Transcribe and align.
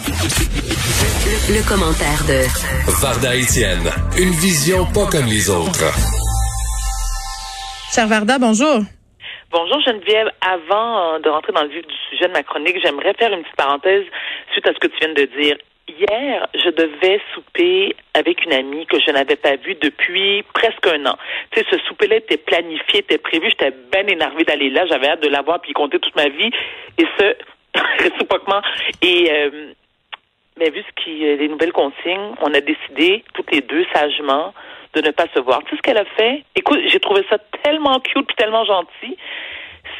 Le, 0.00 1.60
commentaire 1.68 2.24
de 2.24 2.40
Varda 3.02 3.36
Etienne, 3.36 3.84
une 4.16 4.32
vision 4.40 4.86
pas 4.94 5.04
comme 5.12 5.26
les 5.26 5.50
autres. 5.50 5.92
Cher 7.92 8.06
Varda, 8.08 8.38
bonjour. 8.38 8.80
Bonjour 9.50 9.78
Geneviève. 9.82 10.30
Avant 10.40 11.16
euh, 11.16 11.18
de 11.18 11.28
rentrer 11.28 11.52
dans 11.52 11.64
le 11.64 11.68
vif 11.68 11.86
du 11.86 11.94
sujet 12.08 12.28
de 12.28 12.32
ma 12.32 12.42
chronique, 12.42 12.80
j'aimerais 12.82 13.12
faire 13.18 13.30
une 13.32 13.42
petite 13.42 13.56
parenthèse 13.56 14.04
suite 14.52 14.66
à 14.68 14.72
ce 14.72 14.78
que 14.78 14.86
tu 14.86 14.96
viens 15.00 15.12
de 15.12 15.28
dire. 15.38 15.56
Hier, 15.88 16.48
je 16.54 16.70
devais 16.70 17.20
souper 17.34 17.94
avec 18.14 18.42
une 18.46 18.54
amie 18.54 18.86
que 18.86 18.96
je 19.04 19.10
n'avais 19.10 19.36
pas 19.36 19.56
vue 19.56 19.74
depuis 19.74 20.42
presque 20.54 20.86
un 20.86 21.04
an. 21.04 21.18
Tu 21.50 21.60
sais, 21.60 21.66
ce 21.70 21.78
souper-là 21.88 22.16
était 22.16 22.38
planifié, 22.38 23.00
était 23.00 23.18
prévu. 23.18 23.50
J'étais 23.50 23.74
bien 23.92 24.06
énervée 24.06 24.44
d'aller 24.44 24.70
là. 24.70 24.86
J'avais 24.86 25.08
hâte 25.08 25.22
de 25.22 25.28
la 25.28 25.42
voir 25.42 25.60
puis 25.60 25.74
compter 25.74 25.98
toute 25.98 26.16
ma 26.16 26.28
vie. 26.28 26.50
Et 26.96 27.04
ce, 27.18 27.36
réciproquement. 27.98 28.62
Et 29.02 29.30
euh, 29.30 29.72
mais 30.60 30.70
vu 30.70 30.82
ce 30.82 31.02
qui, 31.02 31.26
euh, 31.26 31.36
les 31.36 31.48
nouvelles 31.48 31.72
consignes, 31.72 32.34
on 32.42 32.52
a 32.52 32.60
décidé 32.60 33.24
toutes 33.34 33.50
les 33.50 33.62
deux 33.62 33.84
sagement 33.94 34.52
de 34.94 35.00
ne 35.00 35.10
pas 35.10 35.26
se 35.34 35.40
voir. 35.40 35.60
Tu 35.64 35.70
sais 35.70 35.76
ce 35.76 35.82
qu'elle 35.82 35.96
a 35.96 36.04
fait? 36.04 36.44
Écoute, 36.54 36.80
j'ai 36.86 37.00
trouvé 37.00 37.24
ça 37.30 37.38
tellement 37.62 37.98
cute 38.00 38.26
puis 38.26 38.36
tellement 38.36 38.64
gentil. 38.64 39.16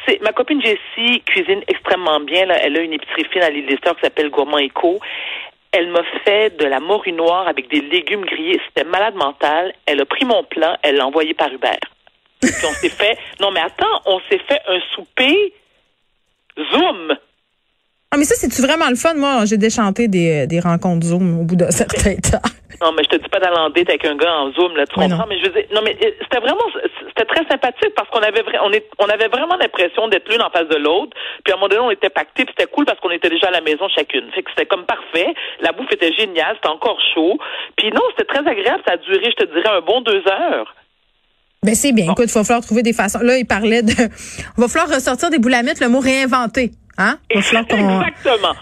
C'est 0.05 0.21
ma 0.21 0.31
copine 0.31 0.61
Jessie 0.61 1.21
cuisine 1.21 1.61
extrêmement 1.67 2.19
bien. 2.19 2.47
Elle 2.49 2.77
a 2.77 2.81
une 2.81 2.93
épicerie 2.93 3.25
fine 3.31 3.41
à 3.41 3.49
l'île 3.49 3.65
des 3.65 3.77
qui 3.77 4.01
s'appelle 4.01 4.29
Gourmand 4.29 4.59
Eco. 4.59 4.99
Elle 5.71 5.89
m'a 5.89 6.03
fait 6.25 6.55
de 6.57 6.65
la 6.65 6.79
morue 6.79 7.13
noire 7.13 7.47
avec 7.47 7.69
des 7.69 7.81
légumes 7.81 8.25
grillés. 8.25 8.59
C'était 8.67 8.87
malade 8.87 9.15
mental. 9.15 9.73
Elle 9.85 10.01
a 10.01 10.05
pris 10.05 10.25
mon 10.25 10.43
plat, 10.43 10.77
elle 10.83 10.97
l'a 10.97 11.07
envoyé 11.07 11.33
par 11.33 11.51
Uber. 11.51 11.79
Puis 12.41 12.51
on 12.65 12.73
s'est 12.73 12.89
fait. 12.89 13.17
Non, 13.39 13.51
mais 13.51 13.61
attends, 13.61 14.01
on 14.05 14.19
s'est 14.29 14.41
fait 14.47 14.61
un 14.67 14.79
souper 14.93 15.53
Zoom. 16.71 17.17
Ah, 18.13 18.17
mais 18.17 18.25
ça, 18.25 18.35
c'est-tu 18.35 18.61
vraiment 18.61 18.89
le 18.89 18.95
fun? 18.95 19.13
Moi, 19.15 19.45
j'ai 19.45 19.55
déchanté 19.55 20.09
des, 20.09 20.45
des 20.45 20.59
rencontres 20.59 21.07
Zoom 21.07 21.39
au 21.39 21.43
bout 21.43 21.55
d'un 21.55 21.71
certain 21.81 22.15
temps. 22.15 22.43
Non, 22.81 22.91
mais 22.91 23.03
je 23.03 23.09
te 23.09 23.15
dis 23.15 23.29
pas 23.29 23.39
d'aller 23.39 23.57
en 23.57 23.69
date 23.69 23.87
avec 23.87 24.03
un 24.03 24.17
gars 24.17 24.33
en 24.33 24.51
Zoom, 24.51 24.75
là, 24.75 24.85
tu 24.85 24.95
comprends? 24.95 25.27
Mais 25.29 25.39
je 25.39 25.45
veux 25.45 25.53
dire, 25.53 25.65
non, 25.71 25.81
mais 25.81 25.95
euh, 26.03 26.11
c'était 26.19 26.41
vraiment, 26.41 26.65
c'était 27.07 27.25
très 27.25 27.45
sympathique 27.47 27.93
parce 27.95 28.09
qu'on 28.09 28.19
avait, 28.19 28.43
on, 28.65 28.71
est, 28.73 28.85
on 28.99 29.05
avait 29.05 29.29
vraiment 29.29 29.55
l'impression 29.55 30.09
d'être 30.09 30.27
l'une 30.27 30.41
en 30.41 30.49
face 30.49 30.67
de 30.67 30.75
l'autre. 30.75 31.15
Puis 31.45 31.53
à 31.53 31.55
un 31.55 31.59
moment 31.59 31.69
donné, 31.69 31.81
on 31.81 31.91
était 31.91 32.09
pactés, 32.09 32.43
puis 32.43 32.53
c'était 32.57 32.69
cool 32.69 32.83
parce 32.85 32.99
qu'on 32.99 33.11
était 33.11 33.29
déjà 33.29 33.47
à 33.47 33.51
la 33.51 33.61
maison 33.61 33.87
chacune. 33.95 34.29
Fait 34.35 34.43
que 34.43 34.49
c'était 34.49 34.65
comme 34.65 34.85
parfait. 34.85 35.33
La 35.61 35.71
bouffe 35.71 35.91
était 35.93 36.11
géniale, 36.11 36.55
c'était 36.55 36.73
encore 36.73 36.99
chaud. 37.13 37.37
Puis 37.77 37.91
non, 37.91 38.01
c'était 38.17 38.33
très 38.33 38.43
agréable. 38.45 38.81
Ça 38.85 38.95
a 38.95 38.97
duré, 38.97 39.31
je 39.31 39.45
te 39.45 39.53
dirais, 39.53 39.69
un 39.69 39.81
bon 39.81 40.01
deux 40.01 40.23
heures. 40.27 40.75
Ben 41.63 41.75
c'est 41.75 41.91
bien. 41.93 42.11
Écoute, 42.11 42.25
il 42.27 42.33
va 42.33 42.43
falloir 42.43 42.65
trouver 42.65 42.81
des 42.81 42.93
façons. 42.93 43.19
Là, 43.19 43.37
il 43.37 43.45
parlait 43.45 43.83
de. 43.83 43.93
Il 43.93 44.57
va 44.57 44.67
falloir 44.67 44.89
ressortir 44.89 45.29
des 45.29 45.37
boulamites, 45.37 45.79
le 45.79 45.89
mot 45.89 45.99
réinventer. 45.99 46.71
Hein? 46.97 47.17
Exactement. 47.29 48.01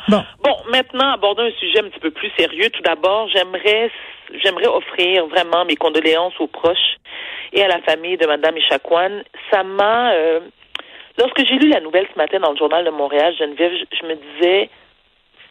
Bon. 0.08 0.24
bon, 0.44 0.56
maintenant, 0.72 1.14
abordons 1.14 1.44
un 1.44 1.52
sujet 1.60 1.80
un 1.80 1.90
petit 1.90 2.00
peu 2.00 2.12
plus 2.12 2.32
sérieux. 2.38 2.70
Tout 2.70 2.82
d'abord, 2.82 3.28
j'aimerais 3.30 3.92
j'aimerais 4.44 4.68
offrir 4.68 5.26
vraiment 5.28 5.66
mes 5.66 5.76
condoléances 5.76 6.40
aux 6.40 6.48
proches 6.48 6.98
et 7.52 7.64
à 7.64 7.68
la 7.68 7.82
famille 7.82 8.18
de 8.18 8.28
Madame 8.28 8.58
Echaquan. 8.58 9.22
Ça 9.52 9.64
m'a 9.64 10.14
euh, 10.14 10.40
lorsque 11.18 11.46
j'ai 11.46 11.56
lu 11.56 11.70
la 11.70 11.82
nouvelle 11.82 12.08
ce 12.14 12.18
matin 12.18 12.40
dans 12.40 12.52
le 12.52 12.58
journal 12.58 12.86
de 12.86 12.92
Montréal, 12.92 13.34
Geneviève, 13.38 13.72
je, 13.92 14.06
me 14.06 14.16
disais 14.16 14.70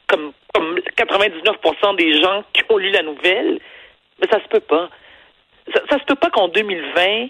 comme 0.06 0.32
comme 0.54 0.78
99% 0.96 1.96
des 1.96 2.20
gens 2.20 2.44
qui 2.52 2.62
ont 2.70 2.78
lu 2.78 2.90
la 2.90 3.02
nouvelle, 3.02 3.58
mais 4.20 4.28
ça 4.30 4.42
se 4.42 4.48
peut 4.48 4.60
pas. 4.60 4.88
Ça, 5.74 5.80
ça 5.90 5.98
se 5.98 6.04
peut 6.04 6.14
pas 6.14 6.30
qu'en 6.30 6.48
2020, 6.48 7.28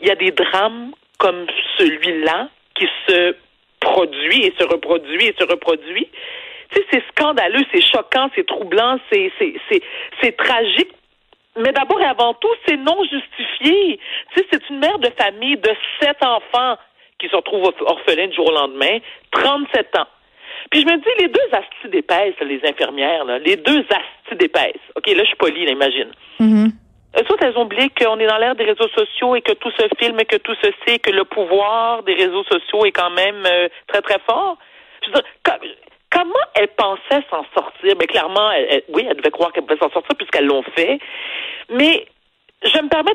il 0.00 0.08
y 0.08 0.10
a 0.10 0.16
des 0.16 0.32
drames 0.32 0.92
comme 1.18 1.46
celui-là 1.78 2.48
qui 2.74 2.86
se 3.08 3.34
produit 3.84 4.46
et 4.46 4.54
se 4.58 4.64
reproduit 4.64 5.26
et 5.26 5.34
se 5.38 5.44
reproduit. 5.44 6.08
Tu 6.70 6.80
sais, 6.80 6.86
c'est 6.90 7.02
scandaleux, 7.12 7.62
c'est 7.72 7.82
choquant, 7.82 8.30
c'est 8.34 8.46
troublant, 8.46 8.98
c'est, 9.12 9.30
c'est, 9.38 9.54
c'est, 9.68 9.82
c'est 10.20 10.36
tragique. 10.36 10.90
Mais 11.56 11.72
d'abord 11.72 12.00
et 12.00 12.06
avant 12.06 12.34
tout, 12.34 12.54
c'est 12.66 12.76
non 12.76 12.98
justifié. 13.04 14.00
Tu 14.32 14.40
sais, 14.40 14.46
c'est 14.50 14.68
une 14.70 14.80
mère 14.80 14.98
de 14.98 15.10
famille 15.16 15.56
de 15.56 15.70
sept 16.00 16.16
enfants 16.22 16.76
qui 17.20 17.28
se 17.28 17.36
retrouve 17.36 17.72
orphelin 17.80 18.26
du 18.26 18.34
jour 18.34 18.48
au 18.48 18.54
lendemain, 18.54 18.98
37 19.30 19.96
ans. 19.98 20.08
Puis 20.70 20.80
je 20.80 20.86
me 20.86 20.96
dis, 20.96 21.22
les 21.22 21.28
deux 21.28 21.48
astis 21.52 21.88
d'épaisse, 21.90 22.34
les 22.40 22.60
infirmières, 22.64 23.24
là, 23.24 23.38
les 23.38 23.56
deux 23.56 23.84
astis 23.90 24.36
d'épaisse. 24.36 24.80
OK, 24.96 25.06
là, 25.06 25.22
je 25.22 25.28
suis 25.28 25.36
polie, 25.36 25.64
imagine. 25.64 26.10
Mm-hmm. 26.40 26.70
Elles 27.14 27.30
autres, 27.30 27.44
elles 27.44 27.56
oublié 27.56 27.90
qu'on 27.90 28.18
est 28.18 28.26
dans 28.26 28.38
l'ère 28.38 28.56
des 28.56 28.64
réseaux 28.64 28.88
sociaux 28.88 29.36
et 29.36 29.40
que 29.40 29.52
tout 29.52 29.70
se 29.70 29.86
filme 29.98 30.18
et 30.18 30.24
que 30.24 30.36
tout 30.36 30.54
se 30.56 30.70
sait, 30.84 30.98
que 30.98 31.10
le 31.10 31.24
pouvoir 31.24 32.02
des 32.02 32.14
réseaux 32.14 32.42
sociaux 32.44 32.84
est 32.84 32.92
quand 32.92 33.10
même 33.10 33.44
euh, 33.46 33.68
très, 33.86 34.02
très 34.02 34.18
fort. 34.28 34.58
Je 35.02 35.10
veux 35.10 35.14
dire, 35.14 35.24
comment 36.10 36.34
elles 36.54 36.68
pensaient 36.68 37.24
s'en 37.30 37.44
sortir? 37.56 37.94
Mais 37.98 38.06
clairement, 38.06 38.50
oui, 38.88 39.06
elles 39.08 39.16
devaient 39.16 39.30
croire 39.30 39.52
qu'elles 39.52 39.64
pouvaient 39.64 39.78
s'en 39.78 39.90
sortir 39.90 40.16
puisqu'elles 40.16 40.46
l'ont 40.46 40.64
fait. 40.74 40.98
Mais 41.70 42.06
je 42.64 42.78
me 42.78 42.88
permets 42.88 43.14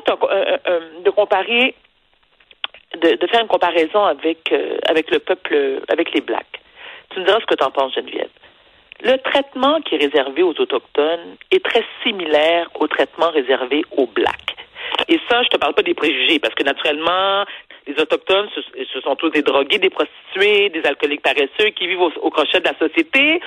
de 1.04 1.10
comparer, 1.10 1.74
de, 2.96 3.26
faire 3.26 3.40
une 3.42 3.48
comparaison 3.48 4.04
avec, 4.04 4.50
euh, 4.52 4.78
avec 4.88 5.10
le 5.10 5.18
peuple, 5.18 5.82
avec 5.88 6.14
les 6.14 6.20
Blacks. 6.20 6.60
Tu 7.10 7.20
me 7.20 7.24
diras 7.26 7.40
ce 7.40 7.46
que 7.46 7.54
tu 7.54 7.64
en 7.64 7.70
penses, 7.70 7.94
Geneviève. 7.94 8.30
Le 9.02 9.16
traitement 9.18 9.80
qui 9.80 9.94
est 9.94 9.98
réservé 9.98 10.42
aux 10.42 10.54
Autochtones 10.58 11.36
est 11.50 11.64
très 11.64 11.84
similaire 12.02 12.68
au 12.78 12.86
traitement 12.86 13.30
réservé 13.30 13.82
aux 13.96 14.06
Blacks. 14.06 14.56
Et 15.08 15.18
ça, 15.28 15.42
je 15.42 15.48
te 15.48 15.56
parle 15.56 15.74
pas 15.74 15.82
des 15.82 15.94
préjugés, 15.94 16.38
parce 16.38 16.54
que 16.54 16.62
naturellement, 16.62 17.44
les 17.86 18.00
Autochtones, 18.00 18.48
ce, 18.54 19.00
sont 19.00 19.16
tous 19.16 19.30
des 19.30 19.42
drogués, 19.42 19.78
des 19.78 19.90
prostituées, 19.90 20.68
des 20.68 20.84
alcooliques 20.84 21.22
paresseux 21.22 21.70
qui 21.74 21.86
vivent 21.86 22.00
au, 22.00 22.30
crochet 22.30 22.60
de 22.60 22.64
la 22.64 22.78
société. 22.78 23.40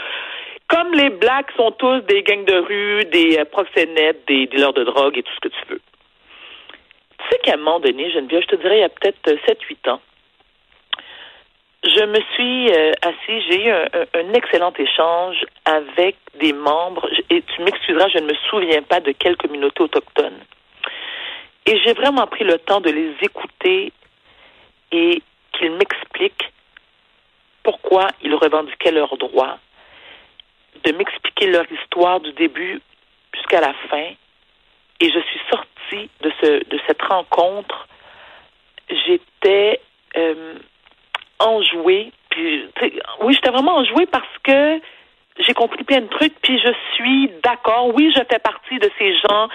Comme 0.68 0.92
les 0.94 1.10
Blacks 1.10 1.52
sont 1.56 1.72
tous 1.72 2.00
des 2.02 2.24
gangs 2.24 2.46
de 2.46 2.56
rue, 2.56 3.06
des 3.06 3.38
euh, 3.38 3.46
proxénètes, 3.46 4.26
des 4.28 4.48
dealers 4.48 4.74
de 4.74 4.84
drogue 4.84 5.18
et 5.18 5.24
tout 5.24 5.34
ce 5.36 5.50
que 5.50 5.54
tu 5.54 5.70
veux. 5.70 5.82
Tu 7.20 7.26
sais 7.30 7.38
qu'à 7.44 7.54
un 7.54 7.58
moment 7.58 7.80
donné, 7.80 8.10
Geneviève, 8.12 8.42
je 8.42 8.48
te 8.48 8.56
dirais 8.56 8.78
il 8.78 8.82
y 8.82 8.84
a 8.84 8.90
peut-être 8.90 9.30
7-8 9.48 9.92
ans, 9.92 10.02
je 11.84 12.06
me 12.06 12.20
suis 12.34 12.72
euh, 12.72 12.92
assise, 13.02 13.44
j'ai 13.50 13.68
eu 13.68 13.72
un, 13.72 14.34
excellent 14.34 14.74
échange 14.78 15.46
avec 15.66 16.16
des 16.40 16.54
membres, 16.54 17.10
et 17.30 17.42
tu 17.42 17.62
m'excuseras, 17.62 18.08
je 18.10 18.20
ne 18.20 18.28
me 18.28 18.36
souviens 18.50 18.82
pas 18.82 19.02
de 19.02 19.12
quelle 19.12 19.36
communauté 19.36 19.84
autochtone. 19.84 20.40
Et 21.66 21.78
j'ai 21.80 21.94
vraiment 21.94 22.28
pris 22.28 22.44
le 22.46 22.58
temps 22.58 22.82
de 22.82 22.90
les 22.90 23.14
écouter 23.22 23.92
et 24.92 25.22
qu'ils 25.54 25.72
m'expliquent 25.72 26.52
pourquoi 27.64 28.08
ils 28.22 28.36
revendiquaient 28.36 28.92
leurs 28.92 29.18
droits, 29.18 29.58
de 30.84 30.92
m'expliquer 30.94 31.48
leur 31.48 31.70
histoire 31.72 32.20
du 32.20 32.32
début 32.34 32.82
jusqu'à 33.34 33.62
la 33.62 33.74
fin. 33.90 34.12
Et 35.00 35.12
je 35.12 35.20
suis 35.20 35.42
sortie 35.50 36.10
de, 36.22 36.32
ce, 36.42 36.70
de 36.70 36.80
cette 36.88 37.02
rencontre. 37.02 37.88
J'étais 38.90 39.82
euh, 40.18 40.56
enjouée. 41.44 42.12
Puis, 42.30 42.66
oui, 43.22 43.34
j'étais 43.34 43.52
vraiment 43.52 43.78
enjouée 43.78 44.06
parce 44.06 44.26
que 44.44 44.80
j'ai 45.40 45.54
compris 45.54 45.84
plein 45.84 46.02
de 46.02 46.08
trucs, 46.08 46.34
puis 46.42 46.60
je 46.60 46.72
suis 46.96 47.32
d'accord. 47.44 47.94
Oui, 47.94 48.12
je 48.16 48.22
fais 48.30 48.40
partie 48.40 48.80
de 48.80 48.90
ces 49.00 49.14
gens 49.18 49.50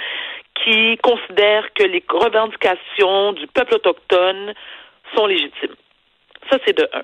qui 0.65 0.97
considèrent 0.99 1.73
que 1.75 1.85
les 1.85 2.03
revendications 2.09 3.33
du 3.33 3.47
peuple 3.49 3.75
autochtone 3.75 4.55
sont 5.15 5.27
légitimes. 5.27 5.77
Ça, 6.51 6.59
c'est 6.67 6.77
de 6.77 6.89
un. 6.93 7.03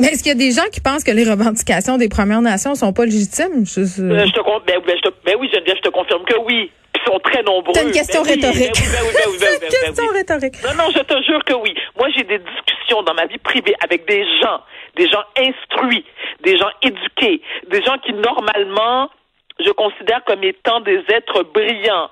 Mais 0.00 0.08
est-ce 0.08 0.22
qu'il 0.22 0.32
y 0.32 0.34
a 0.34 0.38
des 0.38 0.52
gens 0.52 0.68
qui 0.72 0.80
pensent 0.80 1.04
que 1.04 1.10
les 1.10 1.24
revendications 1.24 1.98
des 1.98 2.08
Premières 2.08 2.40
Nations 2.40 2.74
sont 2.74 2.92
pas 2.94 3.04
légitimes? 3.04 3.66
Je, 3.66 3.80
euh, 3.80 4.26
je 4.26 4.32
te, 4.32 4.40
ben, 4.66 4.80
ben, 4.86 4.96
je 4.96 5.02
te, 5.02 5.14
ben 5.24 5.36
oui, 5.38 5.50
Geneviève, 5.52 5.76
je 5.76 5.82
te 5.82 5.90
confirme 5.90 6.24
que 6.24 6.38
oui 6.38 6.70
sont 7.06 7.18
très 7.20 7.42
nombreux. 7.42 7.74
C'est 7.74 7.86
une 7.86 7.92
question 7.92 8.22
rhétorique. 8.22 8.74
C'est 8.74 9.64
une 9.64 9.68
question 9.68 10.06
rhétorique. 10.12 10.54
Non, 10.64 10.84
non, 10.84 10.90
je 10.94 11.00
te 11.00 11.22
jure 11.22 11.44
que 11.44 11.54
oui. 11.54 11.74
Moi, 11.96 12.08
j'ai 12.16 12.24
des 12.24 12.38
discussions 12.38 13.02
dans 13.02 13.14
ma 13.14 13.26
vie 13.26 13.38
privée 13.38 13.74
avec 13.82 14.06
des 14.06 14.24
gens, 14.40 14.60
des 14.96 15.08
gens 15.08 15.24
instruits, 15.36 16.04
des 16.42 16.56
gens 16.56 16.70
éduqués, 16.82 17.42
des 17.68 17.82
gens 17.82 17.98
qui, 17.98 18.12
normalement, 18.12 19.10
je 19.58 19.70
considère 19.70 20.24
comme 20.24 20.42
étant 20.44 20.80
des 20.80 21.02
êtres 21.08 21.42
brillants 21.42 22.10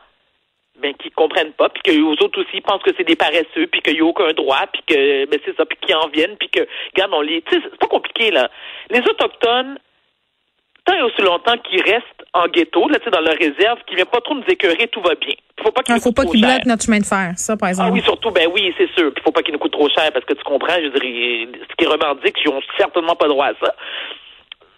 ben 0.80 0.94
qui 0.94 1.10
comprennent 1.10 1.52
pas, 1.52 1.68
puis 1.68 1.82
que 1.82 2.02
aux 2.02 2.24
autres 2.24 2.40
aussi 2.40 2.60
pensent 2.60 2.82
que 2.82 2.92
c'est 2.96 3.02
des 3.02 3.16
paresseux, 3.16 3.66
puis 3.66 3.80
qu'il 3.82 3.94
n'y 3.94 4.00
a 4.00 4.04
aucun 4.04 4.32
droit, 4.32 4.64
puis 4.72 4.82
que 4.86 5.26
ben 5.26 5.40
c'est 5.44 5.56
ça, 5.56 5.66
puis 5.66 5.76
qu'ils 5.80 5.96
en 5.96 6.08
viennent, 6.08 6.36
puis 6.36 6.48
que 6.48 6.60
regarde 6.94 7.12
on 7.14 7.20
les, 7.20 7.42
c'est 7.50 7.76
pas 7.78 7.88
compliqué 7.88 8.30
là. 8.30 8.48
Les 8.90 9.00
autochtones, 9.00 9.78
tant 10.88 10.96
et 10.96 11.02
aussi 11.02 11.20
longtemps 11.23 11.56
qu'ils 11.58 11.82
restent 11.82 12.05
en 12.32 12.46
ghetto, 12.49 12.88
là, 12.88 12.99
dans 13.11 13.20
leur 13.20 13.35
réserve, 13.35 13.79
qu'ils 13.85 13.93
ne 13.93 13.96
viennent 13.96 14.06
pas 14.06 14.20
trop 14.20 14.35
nous 14.35 14.44
écœurer, 14.49 14.88
tout 14.88 15.00
va 15.00 15.14
bien. 15.14 15.35
Il 15.58 15.64
faut 15.64 15.73
pas 15.73 15.82
qu'ils 15.82 16.00
faut 16.00 16.12
pas 16.12 16.25
qu'ils 16.25 16.40
bloquent 16.40 16.67
notre 16.67 16.85
chemin 16.85 17.00
de 17.00 17.06
fer, 17.06 17.32
ça, 17.37 17.56
par 17.56 17.69
exemple. 17.69 17.90
Ah 17.90 17.94
oui, 17.94 18.02
surtout, 18.02 18.31
ben 18.31 18.49
oui, 18.52 18.73
c'est 18.79 18.90
sûr. 18.94 19.12
Il 19.17 19.23
faut 19.23 19.32
pas 19.32 19.43
qu'ils 19.43 19.52
nous 19.52 19.58
coûtent 19.58 19.73
trop 19.73 19.88
cher, 19.88 20.11
parce 20.12 20.25
que 20.25 20.35
tu 20.35 20.43
comprends, 20.44 20.76
je 20.76 20.88
veux 20.88 21.00
dire, 21.00 21.49
ce 21.69 21.76
qu'ils 21.76 21.88
revendiquent, 21.88 22.37
ils 22.44 22.50
n'ont 22.50 22.62
certainement 22.76 23.17
pas 23.17 23.29
droit 23.29 23.46
à 23.46 23.55
ça. 23.61 23.75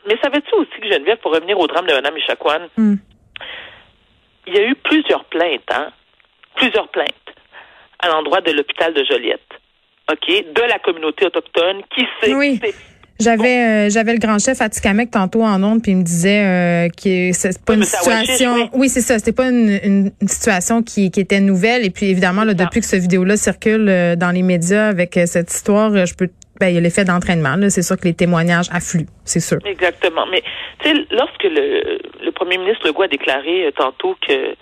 Mais 0.06 0.16
savais-tu 0.22 0.54
aussi 0.54 0.80
que 0.80 0.90
Geneviève, 0.90 1.18
pour 1.18 1.32
revenir 1.32 1.58
au 1.58 1.66
drame 1.66 1.86
de 1.86 1.92
Mme 1.92 2.16
Echaquan, 2.16 2.68
hmm. 2.76 2.94
il 4.46 4.54
y 4.54 4.58
a 4.58 4.66
eu 4.66 4.74
plusieurs 4.74 5.24
plaintes, 5.24 5.70
hein? 5.70 5.90
Plusieurs 6.56 6.88
plaintes 6.88 7.14
à 7.98 8.08
l'endroit 8.08 8.40
de 8.40 8.52
l'hôpital 8.52 8.94
de 8.94 9.04
Joliette. 9.04 9.40
OK? 10.10 10.26
De 10.54 10.62
la 10.62 10.78
communauté 10.78 11.26
autochtone 11.26 11.82
qui 11.94 12.06
s'est. 12.20 12.34
Oui. 12.34 12.58
J'avais 13.20 13.86
euh, 13.86 13.90
j'avais 13.90 14.12
le 14.12 14.18
grand 14.18 14.38
chef 14.38 14.60
Atikamek 14.60 15.10
tantôt 15.10 15.42
en 15.42 15.62
ondes 15.62 15.82
puis 15.82 15.92
il 15.92 15.98
me 15.98 16.02
disait 16.02 16.42
euh, 16.44 16.88
que 16.88 17.32
c'est 17.32 17.62
pas 17.64 17.74
une 17.74 17.84
situation 17.84 18.70
oui, 18.72 18.88
c'est 18.88 19.00
ça, 19.00 19.18
c'était 19.18 19.32
pas 19.32 19.48
une, 19.48 19.78
une, 19.84 20.28
situation 20.28 20.82
qui, 20.82 21.10
qui 21.10 21.20
était 21.20 21.40
nouvelle 21.40 21.84
et 21.84 21.90
puis 21.90 22.06
évidemment 22.06 22.44
là, 22.44 22.54
depuis 22.54 22.80
que 22.80 22.86
ce 22.86 22.96
vidéo 22.96 23.24
là 23.24 23.36
circule 23.36 23.88
euh, 23.88 24.16
dans 24.16 24.30
les 24.30 24.42
médias 24.42 24.88
avec 24.88 25.16
euh, 25.16 25.26
cette 25.26 25.52
histoire, 25.52 26.06
je 26.06 26.14
peux 26.14 26.28
ben, 26.58 26.68
il 26.68 26.74
y 26.74 26.76
a 26.76 26.80
l'effet 26.82 27.06
d'entraînement. 27.06 27.56
C'est 27.70 27.82
sûr 27.82 27.96
que 27.96 28.04
les 28.04 28.12
témoignages 28.12 28.66
affluent, 28.70 29.06
c'est 29.24 29.40
sûr. 29.40 29.56
Exactement. 29.64 30.26
Mais 30.30 30.42
tu 30.80 30.90
sais, 30.90 31.06
lorsque 31.10 31.44
le, 31.44 31.98
le 32.22 32.32
premier 32.32 32.58
ministre 32.58 32.86
Legault 32.86 33.04
a 33.04 33.08
déclaré 33.08 33.72
tantôt 33.78 34.14
que 34.28 34.54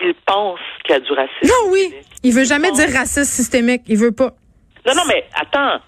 il 0.00 0.14
pense 0.26 0.60
qu'il 0.84 0.94
y 0.94 0.98
a 0.98 1.00
du 1.00 1.12
racisme. 1.12 1.46
Non, 1.46 1.72
oui. 1.72 1.94
Il 2.22 2.32
veut 2.32 2.44
jamais 2.44 2.70
dire 2.72 2.88
racisme 2.92 3.24
systémique. 3.24 3.82
Il 3.88 3.98
veut 3.98 4.12
pas. 4.12 4.32
Non, 4.86 4.94
non, 4.94 5.02
mais 5.08 5.24
attends. 5.34 5.80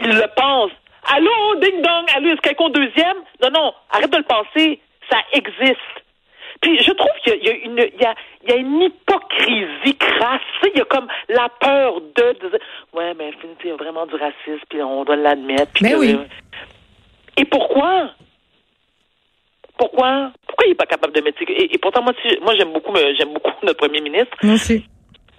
Il 0.00 0.08
le 0.08 0.26
pense. 0.36 0.70
Allô, 1.12 1.54
ding 1.60 1.82
dong, 1.82 2.06
allô, 2.14 2.30
est-ce 2.30 2.40
quelqu'un 2.40 2.70
deuxième? 2.70 3.16
Non, 3.42 3.50
non, 3.50 3.74
arrête 3.90 4.10
de 4.10 4.18
le 4.18 4.22
penser. 4.24 4.80
Ça 5.10 5.18
existe. 5.32 5.80
Puis 6.60 6.82
je 6.82 6.92
trouve 6.92 7.10
qu'il 7.24 7.42
y 7.42 7.48
a, 7.48 7.54
une, 7.54 7.78
il 7.78 8.00
y 8.00 8.04
a, 8.04 8.14
il 8.44 8.50
y 8.50 8.52
a 8.52 8.56
une 8.56 8.82
hypocrisie 8.82 9.96
crasse. 9.96 10.40
Il 10.72 10.78
y 10.78 10.80
a 10.80 10.84
comme 10.84 11.08
la 11.28 11.48
peur 11.48 12.00
de, 12.00 12.38
de 12.38 12.60
ouais, 12.92 13.14
mais 13.14 13.32
il 13.64 13.68
y 13.68 13.72
a 13.72 13.76
vraiment 13.76 14.06
du 14.06 14.14
racisme, 14.14 14.64
puis 14.68 14.82
on 14.82 15.04
doit 15.04 15.16
l'admettre. 15.16 15.72
Mais 15.80 15.94
oui. 15.94 16.18
Et 17.36 17.44
pourquoi? 17.46 18.10
Pourquoi? 19.78 20.32
Pourquoi 20.46 20.66
il 20.66 20.70
n'est 20.70 20.74
pas 20.74 20.86
capable 20.86 21.14
de 21.14 21.22
mettre 21.22 21.40
et, 21.42 21.74
et 21.74 21.78
pourtant 21.78 22.02
moi, 22.02 22.12
moi 22.42 22.54
j'aime 22.54 22.72
beaucoup, 22.72 22.94
j'aime 23.16 23.32
beaucoup 23.32 23.52
notre 23.62 23.78
premier 23.78 24.02
ministre. 24.02 24.36
Aussi. 24.44 24.84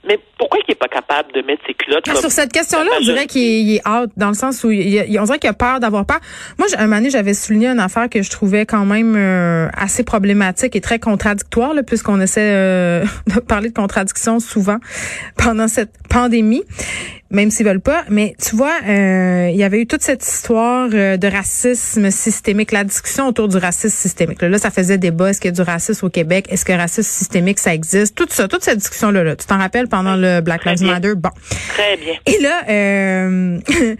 Mais 0.07 0.19
pourquoi 0.37 0.59
il 0.59 0.71
n'est 0.71 0.75
pas 0.75 0.87
capable 0.87 1.31
de 1.31 1.41
mettre 1.41 1.61
ses 1.67 1.73
culottes 1.75 2.05
ah, 2.09 2.15
Sur 2.15 2.31
cette 2.31 2.51
question-là, 2.51 2.89
on 2.99 3.03
dirait 3.03 3.27
qu'il 3.27 3.75
est 3.75 3.87
out, 3.87 4.09
dans 4.17 4.29
le 4.29 4.33
sens 4.33 4.63
où 4.63 4.71
il, 4.71 5.19
on 5.19 5.23
dirait 5.23 5.37
qu'il 5.37 5.49
a 5.49 5.53
peur 5.53 5.79
d'avoir 5.79 6.05
peur. 6.05 6.19
Moi, 6.57 6.67
un 6.75 6.83
moment 6.83 6.97
donné, 6.97 7.11
j'avais 7.11 7.35
souligné 7.35 7.67
une 7.67 7.79
affaire 7.79 8.09
que 8.09 8.23
je 8.23 8.29
trouvais 8.31 8.65
quand 8.65 8.85
même 8.85 9.15
euh, 9.15 9.67
assez 9.77 10.03
problématique 10.03 10.75
et 10.75 10.81
très 10.81 10.97
contradictoire, 10.97 11.73
puisqu'on 11.85 12.19
essaie 12.19 12.41
euh, 12.41 13.05
de 13.27 13.39
parler 13.39 13.69
de 13.69 13.75
contradiction 13.75 14.39
souvent 14.39 14.77
pendant 15.37 15.67
cette 15.67 15.91
pandémie 16.09 16.63
même 17.31 17.49
s'ils 17.49 17.65
veulent 17.65 17.81
pas. 17.81 18.03
Mais 18.09 18.35
tu 18.41 18.55
vois, 18.55 18.75
euh, 18.87 19.49
il 19.51 19.57
y 19.57 19.63
avait 19.63 19.81
eu 19.81 19.87
toute 19.87 20.01
cette 20.01 20.25
histoire 20.25 20.89
euh, 20.93 21.17
de 21.17 21.27
racisme 21.27 22.11
systémique, 22.11 22.71
la 22.71 22.83
discussion 22.83 23.27
autour 23.27 23.47
du 23.47 23.57
racisme 23.57 23.95
systémique. 23.95 24.41
Là, 24.41 24.57
ça 24.57 24.69
faisait 24.69 24.97
débat. 24.97 25.29
Est-ce 25.29 25.41
qu'il 25.41 25.49
y 25.49 25.53
a 25.53 25.55
du 25.55 25.61
racisme 25.61 26.05
au 26.05 26.09
Québec? 26.09 26.47
Est-ce 26.49 26.65
que 26.65 26.71
le 26.71 26.77
racisme 26.77 27.09
systémique, 27.09 27.59
ça 27.59 27.73
existe? 27.73 28.15
Tout 28.15 28.27
ça, 28.29 28.47
toute 28.47 28.63
cette 28.63 28.77
discussion-là. 28.77 29.23
Là. 29.23 29.35
Tu 29.35 29.45
t'en 29.45 29.57
rappelles 29.57 29.87
pendant 29.87 30.15
le 30.15 30.41
Black 30.41 30.65
Lives 30.65 30.83
Matter? 30.83 31.15
Bon. 31.15 31.29
Très 31.69 31.97
bien. 31.97 32.13
Et 32.25 32.39
là, 32.41 32.61
euh, 32.69 33.59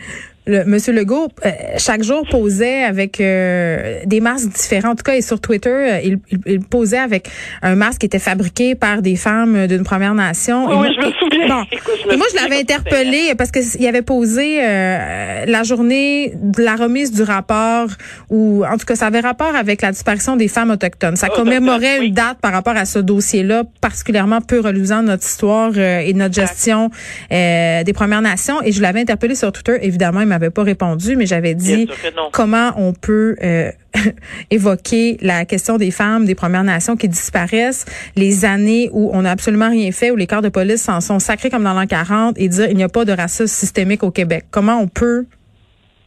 le, 0.48 0.66
Monsieur 0.66 0.92
Legault, 0.94 1.28
euh, 1.46 1.50
chaque 1.78 2.04
jour 2.04 2.26
posait 2.30 2.84
avec 2.84 3.22
euh, 3.22 4.00
des 4.06 4.22
masques 4.22 4.50
différents. 4.50 4.92
En 4.92 4.96
tout 4.96 5.04
cas, 5.04 5.16
et 5.16 5.22
sur 5.22 5.40
Twitter, 5.40 5.70
euh, 5.70 6.00
il, 6.04 6.20
il, 6.48 6.62
posait 6.62 6.98
avec 6.98 7.30
un 7.62 7.76
masque 7.76 8.00
qui 8.00 8.06
était 8.08 8.20
fabriqué 8.20 8.74
par 8.74 9.04
des 9.04 9.16
femmes 9.16 9.68
d'une 9.68 9.84
Première 9.84 10.16
Nation. 10.16 10.68
Oui, 10.80 10.88
je 10.96 11.06
me 11.06 11.12
souviens. 11.12 11.48
Bon. 11.48 12.12
et 12.12 12.18
moi, 12.18 12.26
je 12.32 12.42
l'avais 12.42 12.60
interpellé 12.60 13.34
parce 13.38 13.52
qu'il 13.52 13.86
avait 13.88 14.02
posé 14.02 14.58
la 14.62 15.64
journée 15.64 16.34
de 16.36 16.64
la 16.64 16.76
remise 16.76 17.12
du 17.12 17.24
rapport, 17.24 17.88
ou 18.30 18.64
en 18.66 18.78
tout 18.78 18.86
cas, 18.86 18.96
ça 18.96 19.08
avait 19.08 19.20
rapport 19.20 19.56
avec 19.56 19.82
la 19.82 19.92
disparition 19.92 20.36
des 20.36 20.48
femmes 20.48 20.72
autochtones. 20.72 21.16
Ça 21.16 21.30
commémorait 21.30 22.06
une 22.06 22.14
date 22.14 22.40
par 22.42 22.52
rapport 22.52 22.76
à 22.76 22.86
ce 22.86 23.00
dossier-là, 23.00 23.64
particulièrement 23.82 24.42
peu 24.42 24.60
reluisant 24.60 25.02
notre 25.04 25.26
histoire 25.26 25.78
et 25.78 26.14
notre 26.14 26.34
gestion 26.34 26.90
des 27.30 27.94
Premières 27.94 28.22
Nations. 28.22 28.62
Et 28.64 28.72
je 28.72 28.82
l'avais 28.82 29.02
interpellé 29.02 29.36
sur 29.36 29.52
Twitter, 29.52 29.78
évidemment 29.82 30.26
m'avait 30.32 30.50
pas 30.50 30.64
répondu, 30.64 31.16
mais 31.16 31.26
j'avais 31.26 31.54
dit 31.54 31.88
comment 32.32 32.72
on 32.78 32.94
peut 32.94 33.36
euh, 33.44 33.72
évoquer 34.52 35.18
la 35.22 35.46
question 35.46 35.78
des 35.78 35.92
femmes 35.92 36.26
des 36.26 36.36
Premières 36.36 36.64
Nations 36.64 36.96
qui 36.96 37.08
disparaissent, 37.08 37.86
les 38.16 38.46
années 38.46 38.90
où 38.94 39.10
on 39.14 39.22
n'a 39.22 39.32
absolument 39.32 39.70
rien 39.70 39.92
fait, 39.92 40.12
où 40.12 40.16
les 40.16 40.28
corps 40.28 40.42
de 40.42 40.50
police 40.50 40.82
s'en 40.82 41.02
sont 41.02 41.20
sacrés 41.20 41.50
comme 41.50 41.64
dans 41.64 41.74
l'an 41.74 41.88
40 41.88 42.36
et 42.38 42.48
dire 42.48 42.68
il 42.70 42.78
n'y 42.78 42.84
a 42.84 42.90
pas 42.90 43.06
de 43.06 43.12
racisme 43.12 43.48
systémique 43.48 44.04
au 44.04 44.12
Québec. 44.12 44.46
Comment 44.52 44.80
on 44.80 44.88
peut 44.88 45.26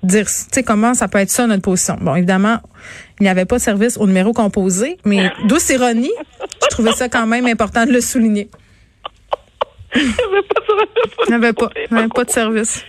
dire, 0.03 0.27
tu 0.27 0.33
sais, 0.53 0.63
comment 0.63 0.95
ça 0.95 1.09
peut 1.09 1.19
être 1.19 1.31
ça 1.31 1.47
notre 1.47 1.63
position? 1.63 1.97
Bon, 2.01 2.15
évidemment, 2.15 2.59
il 3.21 3.25
n'y 3.25 3.29
avait 3.29 3.45
pas 3.45 3.57
de 3.57 3.63
service 3.63 3.97
au 3.97 4.07
numéro 4.07 4.33
composé, 4.33 4.99
mais 5.05 5.31
douce 5.49 5.69
ironie, 5.71 6.13
je 6.63 6.69
trouvais 6.69 6.93
ça 6.93 7.09
quand 7.09 7.27
même 7.27 7.47
important 7.47 7.87
de 7.87 7.93
le 7.93 8.01
souligner. 8.01 8.49
Il 9.97 11.29
n'y 11.29 11.35
avait 11.35 11.53
pas, 11.53 11.71
il 11.77 11.95
n'y 11.95 12.01
avait 12.01 12.09
pas 12.09 12.25
de 12.25 12.31
service. 12.31 12.85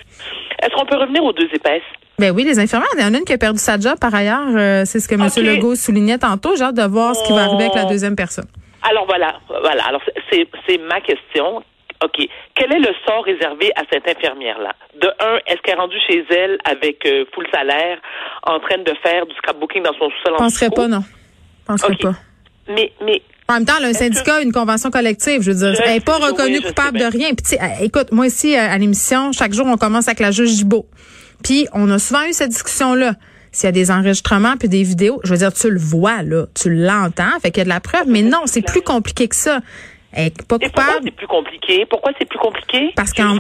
Est-ce 0.61 0.73
qu'on 0.75 0.85
peut 0.85 0.97
revenir 0.97 1.23
aux 1.23 1.33
deux 1.33 1.49
épaisses? 1.53 1.83
Ben 2.17 2.31
oui, 2.31 2.43
les 2.43 2.59
infirmières. 2.59 2.89
Il 2.95 3.01
y 3.01 3.05
en 3.05 3.13
a 3.13 3.17
une 3.17 3.25
qui 3.25 3.33
a 3.33 3.37
perdu 3.37 3.59
sa 3.59 3.77
job 3.77 3.95
par 3.99 4.13
ailleurs. 4.15 4.47
Euh, 4.55 4.83
c'est 4.85 4.99
ce 4.99 5.07
que 5.07 5.15
M. 5.15 5.27
Legault 5.45 5.75
soulignait 5.75 6.17
tantôt. 6.17 6.55
J'ai 6.55 6.63
hâte 6.63 6.75
de 6.75 6.83
voir 6.83 7.15
ce 7.15 7.23
qui 7.25 7.33
va 7.33 7.43
arriver 7.43 7.63
avec 7.63 7.75
la 7.75 7.85
oh. 7.85 7.89
deuxième 7.89 8.15
personne. 8.15 8.47
Alors 8.87 9.05
voilà, 9.05 9.39
voilà. 9.49 9.83
Alors 9.85 10.01
c'est 10.31 10.77
ma 10.77 11.01
question. 11.01 11.63
OK. 12.03 12.27
Quel 12.55 12.73
est 12.73 12.79
le 12.79 12.93
sort 13.05 13.23
réservé 13.23 13.71
à 13.75 13.83
cette 13.91 14.07
infirmière-là? 14.07 14.73
De 15.01 15.07
un, 15.07 15.37
est-ce 15.47 15.61
qu'elle 15.61 15.75
est 15.75 15.79
rendue 15.79 15.99
chez 16.07 16.25
elle 16.29 16.57
avec 16.65 17.05
euh, 17.05 17.25
full 17.33 17.47
salaire, 17.53 17.99
en 18.43 18.59
train 18.59 18.77
de 18.77 18.93
faire 19.01 19.25
du 19.25 19.33
scrapbooking 19.35 19.83
dans 19.83 19.93
son 19.93 20.09
sous-sol? 20.09 20.33
Je 20.33 20.43
penserais 20.43 20.69
pas, 20.69 20.87
non. 20.87 21.01
Je 21.01 21.65
penserais 21.67 21.95
pas. 21.95 22.13
Mais, 22.67 22.91
mais 23.01 23.21
en 23.47 23.53
même 23.55 23.65
temps, 23.65 23.73
un 23.81 23.93
syndicat, 23.93 24.41
une 24.41 24.51
convention 24.51 24.89
collective, 24.89 25.41
je 25.41 25.51
veux 25.51 25.57
dire, 25.57 25.79
elle 25.85 25.93
n'est 25.93 25.99
pas 25.99 26.17
reconnue 26.17 26.61
coupable 26.61 26.97
de 26.97 27.05
rien. 27.05 27.29
Puis, 27.33 27.57
euh, 27.61 27.83
écoute, 27.85 28.11
moi 28.11 28.27
ici 28.27 28.55
à 28.55 28.75
l'émission, 28.77 29.31
chaque 29.31 29.53
jour, 29.53 29.67
on 29.67 29.77
commence 29.77 30.07
avec 30.07 30.19
la 30.19 30.31
juge 30.31 30.49
Gibault. 30.49 30.87
Puis, 31.43 31.67
on 31.73 31.89
a 31.91 31.99
souvent 31.99 32.23
eu 32.25 32.33
cette 32.33 32.49
discussion-là. 32.49 33.15
S'il 33.51 33.67
y 33.67 33.69
a 33.69 33.71
des 33.71 33.89
enregistrements 33.89 34.57
puis 34.57 34.67
des 34.67 34.83
vidéos, 34.83 35.21
je 35.23 35.29
veux 35.29 35.37
dire, 35.37 35.53
tu 35.53 35.69
le 35.69 35.79
vois 35.79 36.23
là, 36.23 36.47
tu 36.53 36.73
l'entends, 36.73 37.39
fait 37.41 37.51
qu'il 37.51 37.59
y 37.59 37.61
a 37.61 37.63
de 37.63 37.69
la 37.69 37.79
preuve. 37.79 38.05
Mais 38.07 38.21
non, 38.21 38.41
c'est 38.45 38.61
plus 38.61 38.81
compliqué 38.81 39.27
que 39.27 39.35
ça 39.35 39.61
pas 40.47 40.57
coupable. 40.59 40.69
Pourquoi 40.69 41.01
c'est 41.03 41.11
plus 41.11 41.27
compliqué? 41.27 41.85
Pourquoi 41.89 42.11
c'est 42.17 42.25
plus 42.25 42.39
compliqué? 42.39 42.93
Parce 42.95 43.11
qu'en 43.11 43.37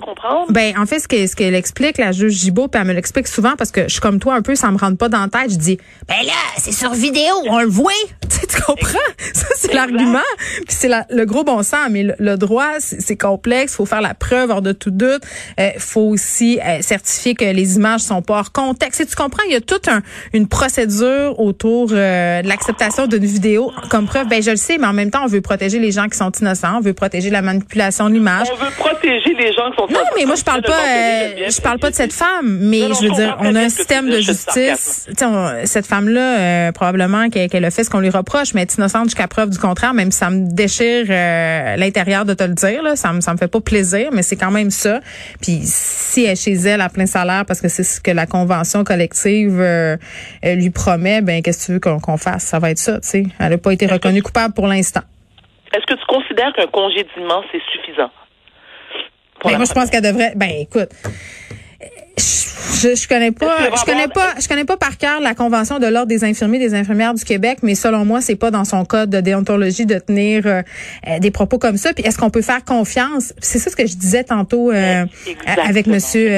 ben 0.49 0.77
en 0.77 0.85
fait 0.85 0.99
ce 0.99 1.07
qu'elle 1.07 1.27
ce 1.27 1.35
qu'elle 1.35 1.55
explique 1.55 1.97
la 1.97 2.11
juge 2.11 2.33
Gibault, 2.33 2.67
puis 2.67 2.81
elle 2.81 2.87
me 2.87 2.93
l'explique 2.93 3.27
souvent 3.27 3.53
parce 3.57 3.71
que 3.71 3.83
je 3.83 3.89
suis 3.89 4.01
comme 4.01 4.19
toi 4.19 4.35
un 4.35 4.41
peu, 4.41 4.55
ça 4.55 4.69
me 4.71 4.77
rentre 4.77 4.97
pas 4.97 5.09
dans 5.09 5.21
la 5.21 5.27
tête. 5.27 5.51
Je 5.51 5.57
dis 5.57 5.77
ben 6.07 6.17
là 6.25 6.33
c'est 6.57 6.71
sur 6.71 6.93
vidéo, 6.93 7.33
on 7.47 7.59
le 7.59 7.67
voit. 7.67 7.91
tu 8.29 8.61
comprends? 8.61 8.99
Ça 9.33 9.47
c'est 9.55 9.73
l'argument. 9.73 10.19
Puis 10.67 10.75
c'est 10.77 10.89
le 11.09 11.25
gros 11.25 11.43
bon 11.43 11.63
sens. 11.63 11.87
Mais 11.89 12.03
le, 12.17 12.37
droit 12.37 12.79
c'est 12.79 13.17
complexe, 13.17 13.75
faut 13.75 13.85
faire 13.85 14.01
la 14.01 14.13
preuve 14.13 14.49
hors 14.49 14.61
de 14.61 14.71
tout 14.71 14.91
doute. 14.91 15.21
Euh, 15.59 15.69
faut 15.77 16.01
aussi 16.01 16.59
euh, 16.59 16.81
certifier 16.81 17.35
que 17.35 17.45
les 17.45 17.75
images 17.77 18.01
sont 18.01 18.21
pas 18.21 18.39
hors 18.39 18.51
contexte. 18.51 19.01
Et 19.01 19.05
tu 19.05 19.15
comprends? 19.15 19.43
Il 19.47 19.53
y 19.53 19.55
a 19.55 19.61
toute 19.61 19.87
une 20.33 20.47
procédure 20.47 21.39
autour 21.39 21.89
euh, 21.91 22.41
de 22.41 22.47
l'acceptation 22.47 23.07
d'une 23.07 23.25
vidéo 23.25 23.71
comme 23.89 24.05
preuve. 24.05 24.27
Ben 24.27 24.41
je 24.41 24.51
le 24.51 24.57
sais, 24.57 24.77
mais 24.77 24.87
en 24.87 24.93
même 24.93 25.11
temps 25.11 25.23
on 25.23 25.27
veut 25.27 25.41
protéger 25.41 25.79
les 25.79 25.91
gens 25.91 26.07
qui 26.07 26.17
sont 26.17 26.31
innocents 26.31 26.64
on 26.73 26.81
veut 26.81 26.93
protéger 26.93 27.29
la 27.29 27.41
manipulation 27.41 28.09
de 28.09 28.15
l'image. 28.15 28.47
On 28.51 28.55
veut 28.55 28.71
protéger 28.77 29.33
les 29.33 29.53
gens 29.53 29.69
qui 29.71 29.77
sont 29.77 29.87
Non, 29.91 29.99
mais 30.15 30.25
moi 30.25 30.35
je 30.35 30.43
parle 30.43 30.61
pas 30.61 30.73
euh, 30.73 31.49
je 31.49 31.61
parle 31.61 31.79
pas 31.79 31.89
de 31.89 31.95
cette 31.95 32.13
femme, 32.13 32.59
mais 32.61 32.79
je 32.79 33.07
veux 33.07 33.15
dire 33.15 33.37
on 33.39 33.55
a 33.55 33.61
un 33.61 33.69
système 33.69 34.09
de 34.09 34.19
justice. 34.19 35.07
cette 35.65 35.85
femme 35.85 36.09
là 36.09 36.39
euh, 36.39 36.71
probablement 36.71 37.29
qu'elle 37.29 37.65
a 37.65 37.71
fait 37.71 37.83
ce 37.83 37.89
qu'on 37.89 37.99
lui 37.99 38.09
reproche, 38.09 38.53
mais 38.53 38.61
elle 38.61 38.67
est 38.67 38.75
innocente 38.75 39.05
jusqu'à 39.05 39.27
preuve 39.27 39.49
du 39.49 39.57
contraire, 39.57 39.93
même 39.93 40.11
si 40.11 40.19
ça 40.19 40.29
me 40.29 40.53
déchire 40.53 41.05
euh, 41.09 41.75
l'intérieur 41.75 42.25
de 42.25 42.33
te 42.33 42.43
le 42.43 42.53
dire 42.53 42.81
là, 42.83 42.95
ça 42.95 43.13
me 43.13 43.21
ça 43.21 43.33
me 43.33 43.37
fait 43.37 43.47
pas 43.47 43.61
plaisir, 43.61 44.09
mais 44.11 44.21
c'est 44.21 44.35
quand 44.35 44.51
même 44.51 44.71
ça. 44.71 44.99
Puis 45.41 45.61
si 45.63 46.25
elle 46.25 46.31
est 46.31 46.35
chez 46.35 46.53
elle 46.53 46.81
à 46.81 46.89
plein 46.89 47.05
salaire 47.05 47.45
parce 47.45 47.61
que 47.61 47.67
c'est 47.67 47.83
ce 47.83 47.99
que 47.99 48.11
la 48.11 48.25
convention 48.25 48.83
collective 48.83 49.63
lui 50.43 50.69
promet, 50.69 51.21
ben 51.21 51.41
qu'est-ce 51.41 51.59
que 51.59 51.65
tu 51.65 51.71
veux 51.73 51.99
qu'on 51.99 52.17
fasse? 52.17 52.43
Ça 52.43 52.59
va 52.59 52.71
être 52.71 52.77
ça, 52.77 52.99
tu 52.99 53.07
sais. 53.07 53.23
Elle 53.39 53.53
a 53.53 53.57
pas 53.57 53.71
été 53.71 53.85
reconnue 53.85 54.21
coupable 54.21 54.53
pour 54.53 54.67
l'instant. 54.67 55.01
Est-ce 55.75 55.85
que 55.85 55.99
tu 55.99 56.05
considères 56.07 56.53
qu'un 56.53 56.67
congédiement, 56.67 57.43
c'est 57.51 57.61
suffisant? 57.71 58.11
Ben, 59.43 59.57
moi, 59.57 59.65
je 59.65 59.73
pense 59.73 59.89
qu'elle 59.89 60.03
devrait. 60.03 60.33
Ben, 60.35 60.49
écoute. 60.59 60.89
Je, 62.17 62.95
je 62.95 63.07
connais 63.07 63.31
pas, 63.31 63.69
je 63.77 63.85
connais 63.85 64.07
pas, 64.07 64.33
je 64.39 64.47
connais 64.47 64.65
pas 64.65 64.77
par 64.77 64.97
cœur 64.97 65.19
la 65.19 65.33
convention 65.33 65.79
de 65.79 65.87
l'ordre 65.87 66.07
des 66.07 66.23
infirmiers, 66.23 66.59
des 66.59 66.73
infirmières 66.73 67.13
du 67.13 67.23
Québec, 67.23 67.59
mais 67.61 67.75
selon 67.75 68.05
moi, 68.05 68.21
c'est 68.21 68.35
pas 68.35 68.51
dans 68.51 68.63
son 68.63 68.85
code 68.85 69.09
de 69.09 69.19
déontologie 69.19 69.85
de 69.85 69.99
tenir 69.99 70.45
euh, 70.45 70.61
euh, 71.07 71.19
des 71.19 71.31
propos 71.31 71.57
comme 71.57 71.77
ça. 71.77 71.93
Puis 71.93 72.05
est-ce 72.05 72.17
qu'on 72.17 72.29
peut 72.29 72.41
faire 72.41 72.63
confiance? 72.63 73.33
C'est 73.39 73.59
ça 73.59 73.69
ce 73.69 73.75
que 73.75 73.85
je 73.85 73.95
disais 73.95 74.23
tantôt 74.23 74.71
euh, 74.71 75.05
avec 75.63 75.87
Monsieur. 75.87 76.29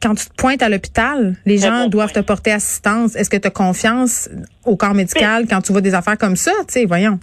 quand 0.00 0.14
tu 0.14 0.26
te 0.26 0.34
pointes 0.36 0.62
à 0.62 0.68
l'hôpital, 0.68 1.34
les 1.46 1.58
gens 1.58 1.88
doivent 1.88 2.12
te 2.12 2.20
porter 2.20 2.52
assistance. 2.52 3.16
Est-ce 3.16 3.30
que 3.30 3.36
tu 3.36 3.48
as 3.48 3.50
confiance 3.50 4.28
au 4.64 4.76
corps 4.76 4.94
médical 4.94 5.46
quand 5.48 5.60
tu 5.60 5.72
vois 5.72 5.80
des 5.80 5.94
affaires 5.94 6.18
comme 6.18 6.36
ça? 6.36 6.52
Tu 6.68 6.74
sais, 6.74 6.84
voyons. 6.84 7.18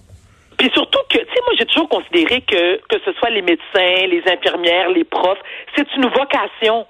Puis 0.61 0.69
surtout 0.75 0.99
que, 1.09 1.17
tu 1.17 1.23
sais, 1.23 1.41
moi, 1.41 1.49
j'ai 1.61 1.67
toujours 1.67 1.89
considéré 1.89 2.41
que, 2.41 2.77
que 2.89 2.97
ce 3.05 3.13
soit 3.19 3.29
les 3.29 3.43
médecins, 3.43 4.07
les 4.07 4.23
infirmières, 4.25 4.89
les 4.89 5.03
profs, 5.03 5.37
c'est 5.75 5.85
une 5.95 6.07
vocation. 6.07 6.87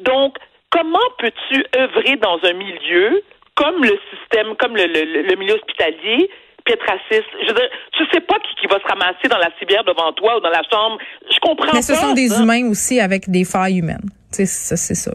Donc, 0.00 0.36
comment 0.70 1.08
peux-tu 1.18 1.64
œuvrer 1.76 2.16
dans 2.16 2.38
un 2.44 2.52
milieu 2.52 3.22
comme 3.56 3.82
le 3.82 3.98
système, 4.14 4.54
comme 4.56 4.76
le, 4.76 4.86
le, 4.86 5.34
milieu 5.34 5.54
hospitalier, 5.54 6.30
puis 6.64 6.74
être 6.74 6.86
raciste? 6.86 7.28
Je 7.42 7.48
veux 7.48 7.54
dire, 7.54 7.70
tu 7.92 8.04
sais 8.12 8.20
pas 8.20 8.36
qui, 8.38 8.54
qui 8.60 8.66
va 8.68 8.78
se 8.78 8.86
ramasser 8.86 9.26
dans 9.28 9.38
la 9.38 9.50
civière 9.58 9.82
devant 9.82 10.12
toi 10.12 10.36
ou 10.36 10.40
dans 10.40 10.50
la 10.50 10.62
chambre. 10.70 10.98
Je 11.28 11.38
comprends 11.40 11.72
Mais 11.74 11.82
ce 11.82 11.94
sont 11.94 12.14
des 12.14 12.40
humains 12.40 12.70
aussi 12.70 13.00
avec 13.00 13.28
des 13.28 13.44
failles 13.44 13.78
humaines. 13.78 14.08
Tu 14.32 14.46
sais, 14.46 14.76
c'est 14.76 14.94
ça. 14.94 15.10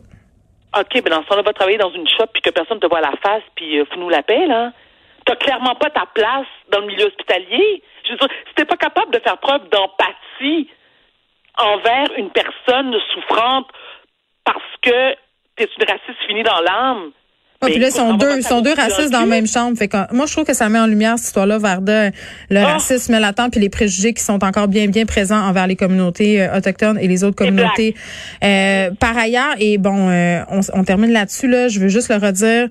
OK, 0.77 1.01
ben 1.03 1.11
dans 1.11 1.23
ce 1.23 1.29
temps-là, 1.29 1.43
va 1.43 1.53
travailler 1.53 1.77
dans 1.77 1.93
une 1.93 2.07
shop 2.07 2.25
puis 2.33 2.41
que 2.41 2.49
personne 2.49 2.79
te 2.79 2.87
voit 2.87 2.99
la 2.99 3.13
face 3.23 3.43
puis 3.55 3.79
euh, 3.79 3.85
nous 3.95 4.09
la 4.09 4.23
paix, 4.23 4.45
là. 4.47 4.73
T'as 5.25 5.35
clairement 5.35 5.75
pas 5.75 5.89
ta 5.89 6.05
place 6.13 6.47
dans 6.71 6.79
le 6.79 6.87
milieu 6.87 7.05
hospitalier. 7.05 7.81
Je 8.05 8.11
veux 8.11 8.17
dire, 8.17 8.27
si 8.47 8.55
t'es 8.55 8.65
pas 8.65 8.77
capable 8.77 9.11
de 9.11 9.19
faire 9.19 9.37
preuve 9.37 9.69
d'empathie 9.69 10.69
envers 11.57 12.11
une 12.17 12.29
personne 12.31 12.93
souffrante 13.13 13.67
parce 14.43 14.59
que 14.81 15.13
t'es 15.55 15.69
une 15.77 15.85
raciste 15.85 16.19
finie 16.27 16.43
dans 16.43 16.59
l'âme, 16.59 17.11
ah, 17.63 17.69
puis 17.69 17.79
là, 17.79 17.87
ils 17.87 17.93
sont 17.93 18.13
deux, 18.15 18.41
sont 18.41 18.61
deux 18.61 18.73
racistes 18.73 19.11
dans 19.11 19.21
la 19.21 19.25
même 19.25 19.47
chambre. 19.47 19.77
Fait 19.77 19.87
que, 19.87 20.13
moi, 20.13 20.25
je 20.25 20.33
trouve 20.33 20.43
que 20.43 20.53
ça 20.53 20.67
met 20.67 20.79
en 20.79 20.85
lumière 20.85 21.17
cette 21.17 21.27
histoire-là, 21.27 21.57
Varda, 21.59 22.09
le 22.49 22.59
ah. 22.59 22.73
racisme 22.73 23.17
latent 23.17 23.51
puis 23.51 23.61
les 23.61 23.69
préjugés 23.69 24.13
qui 24.13 24.21
sont 24.21 24.43
encore 24.43 24.67
bien, 24.67 24.87
bien 24.87 25.05
présents 25.05 25.39
envers 25.39 25.67
les 25.67 25.75
communautés 25.75 26.41
euh, 26.41 26.57
autochtones 26.57 26.99
et 26.99 27.07
les 27.07 27.23
autres 27.23 27.37
communautés. 27.37 27.95
Euh, 28.43 28.91
par 28.99 29.17
ailleurs, 29.17 29.55
et 29.59 29.77
bon, 29.77 30.09
euh, 30.09 30.41
on, 30.49 30.59
on 30.73 30.83
termine 30.83 31.11
là-dessus, 31.11 31.47
là, 31.47 31.69
je 31.69 31.79
veux 31.79 31.87
juste 31.87 32.09
le 32.09 32.17
redire, 32.17 32.67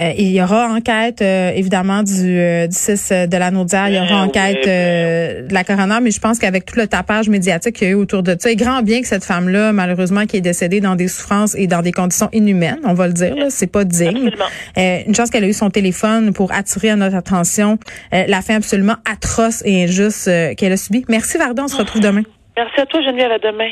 euh, 0.00 0.12
il 0.16 0.30
y 0.30 0.40
aura 0.40 0.68
enquête, 0.68 1.22
euh, 1.22 1.50
évidemment, 1.50 2.02
du, 2.02 2.38
euh, 2.38 2.66
du 2.68 2.76
6 2.76 3.10
de 3.28 3.36
la 3.36 3.50
Naudière. 3.50 3.88
Il 3.88 3.96
y 3.96 3.98
aura 3.98 4.22
enquête 4.22 4.64
de 4.64 5.52
la 5.52 5.64
coroner, 5.64 5.98
mais 6.00 6.10
je 6.10 6.20
pense 6.20 6.38
qu'avec 6.38 6.64
tout 6.64 6.78
le 6.78 6.86
tapage 6.86 7.28
médiatique 7.28 7.76
qu'il 7.76 7.88
y 7.88 7.90
a 7.90 7.92
eu 7.92 7.96
autour 7.96 8.22
de 8.22 8.36
ça, 8.38 8.50
et 8.50 8.56
grand 8.56 8.82
bien 8.82 9.00
que 9.00 9.08
cette 9.08 9.24
femme-là, 9.24 9.72
malheureusement, 9.72 10.26
qui 10.26 10.36
est 10.36 10.40
décédée 10.40 10.80
dans 10.80 10.94
des 10.94 11.08
souffrances 11.08 11.54
et 11.56 11.66
dans 11.66 11.82
des 11.82 11.92
conditions 11.92 12.28
inhumaines, 12.32 12.80
on 12.84 12.94
va 12.94 13.08
le 13.08 13.12
dire, 13.12 13.34
c'est 13.48 13.70
pas 13.70 13.84
digne. 13.84 14.30
une 14.76 15.14
chance 15.14 15.30
qu'elle 15.30 15.44
a 15.44 15.48
eu 15.48 15.52
son 15.52 15.70
téléphone 15.70 16.32
pour 16.32 16.52
attirer 16.52 16.90
à 16.90 16.96
notre 16.96 17.16
attention 17.16 17.78
la 18.12 18.40
fin 18.42 18.56
absolument 18.56 18.96
atroce 19.10 19.62
et 19.64 19.84
injuste 19.84 20.30
qu'elle 20.56 20.72
a 20.72 20.76
subie. 20.76 21.04
Merci, 21.08 21.38
Varda. 21.38 21.64
On 21.64 21.68
se 21.68 21.76
retrouve 21.76 22.00
demain. 22.02 22.22
Merci 22.56 22.80
à 22.80 22.86
toi, 22.86 23.00
Geneviève. 23.02 23.32
À 23.32 23.38
demain. 23.38 23.70